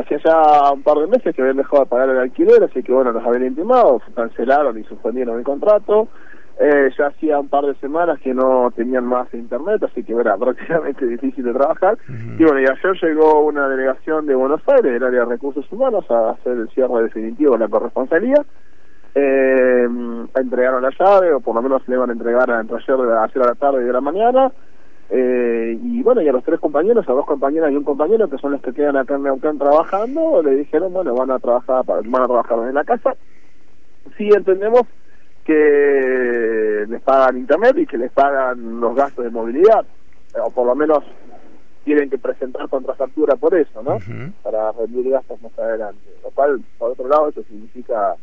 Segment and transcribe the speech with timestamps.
[0.00, 2.92] hacía ya un par de meses que habían dejado de pagar el alquiler, así que
[2.92, 6.08] bueno, nos habían intimado, cancelaron y suspendieron el contrato.
[6.62, 10.36] Eh, ya hacía un par de semanas que no tenían más internet, así que era
[10.38, 11.96] prácticamente difícil de trabajar.
[12.38, 16.04] Y bueno, y ayer llegó una delegación de Buenos Aires, del área de recursos humanos,
[16.10, 18.44] a hacer el cierre definitivo de la corresponsalía.
[19.14, 19.88] Eh,
[20.34, 23.40] entregaron la llave, o por lo menos le iban a entregar entre ayer las de
[23.40, 24.52] la tarde y de la mañana.
[25.12, 28.38] Eh, y bueno, y a los tres compañeros, a dos compañeras y un compañero, que
[28.38, 32.22] son los que quedan acá en Neuquén trabajando, le dijeron, bueno, van a trabajar van
[32.22, 33.16] a trabajar en la casa.
[34.16, 34.82] Sí entendemos
[35.44, 39.84] que les pagan internet y que les pagan los gastos de movilidad,
[40.44, 41.02] o por lo menos
[41.84, 43.98] tienen que presentar contrafactura por eso, ¿no?
[44.44, 46.04] Para reducir gastos más adelante.
[46.22, 48.14] Lo cual, por otro lado, eso significa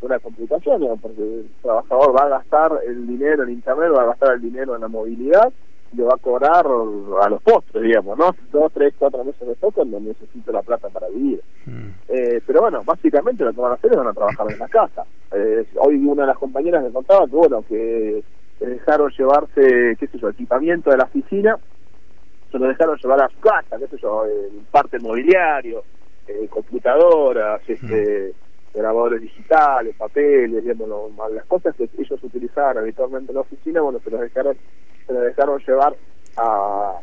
[0.00, 4.34] una complicación, porque el trabajador va a gastar el dinero en internet, va a gastar
[4.36, 5.52] el dinero en la movilidad,
[5.92, 8.34] le va a cobrar a los postres, digamos, ¿no?
[8.52, 11.42] Dos, tres, cuatro meses de toque no necesito la plata para vivir.
[11.66, 11.88] Mm.
[12.08, 14.68] Eh, pero bueno, básicamente lo que van a hacer es van a trabajar en la
[14.68, 15.04] casa.
[15.32, 18.22] Eh, hoy una de las compañeras me contaba que, bueno, que
[18.60, 21.58] dejaron llevarse, qué sé yo, equipamiento de la oficina,
[22.50, 24.24] se lo dejaron llevar a su casa, qué sé yo,
[24.70, 25.82] parte mobiliario,
[26.26, 28.34] eh, computadoras, este...
[28.72, 34.10] Grabadores digitales, papeles, digamos, las cosas que ellos utilizaban habitualmente en la oficina, bueno, se
[34.10, 34.56] los dejaron,
[35.06, 35.96] se los dejaron llevar
[36.36, 36.98] a,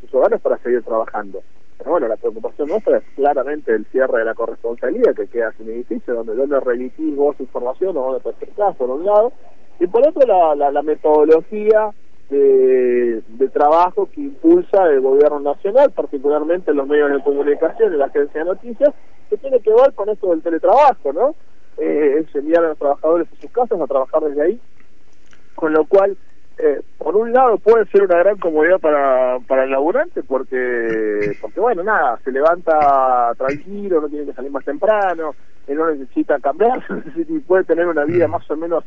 [0.00, 1.42] sus hogares para seguir trabajando.
[1.76, 5.68] Pero bueno, la preocupación nuestra es claramente el cierre de la corresponsabilidad que queda sin
[5.68, 9.32] edificio, donde donde remitís vos información o donde te acercás por un lado,
[9.80, 11.90] y por otro la, la, la metodología
[12.30, 18.06] de, de, trabajo que impulsa el gobierno nacional, particularmente los medios de comunicación y la
[18.06, 18.94] agencia de noticias,
[19.34, 21.34] que tiene que ver con esto del teletrabajo, ¿no?
[21.76, 24.60] Eh, es enviar a los trabajadores a sus casas a trabajar desde ahí,
[25.56, 26.16] con lo cual,
[26.58, 31.58] eh, por un lado puede ser una gran comodidad para, para el laburante, porque, porque
[31.58, 35.34] bueno, nada, se levanta tranquilo, no tiene que salir más temprano,
[35.66, 36.80] él no necesita cambiar,
[37.16, 38.30] y puede tener una vida mm.
[38.30, 38.84] más o menos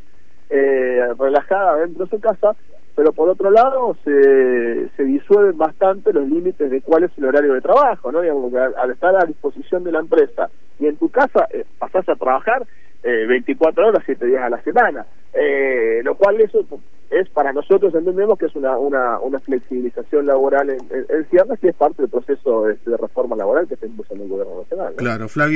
[0.50, 2.56] eh, relajada dentro de su casa,
[2.94, 7.54] pero por otro lado se, se disuelven bastante los límites de cuál es el horario
[7.54, 8.20] de trabajo, ¿no?
[8.20, 10.50] Digamos que al, estar a disposición de la empresa
[10.80, 12.66] y en tu casa eh, pasás a trabajar
[13.04, 16.66] eh, 24 horas, 7 días a la semana, eh, lo cual eso
[17.10, 21.68] es para nosotros entendemos que es una, una, una flexibilización laboral en, en, ciernes y
[21.68, 24.94] es parte del proceso de, de reforma laboral que está impulsando el gobierno nacional.
[24.96, 25.46] Claro, Flavio.